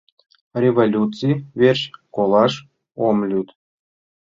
Революций 0.63 1.33
верч 1.59 1.81
колаш 2.15 2.53
ом 3.07 3.17
лӱд. 3.29 3.47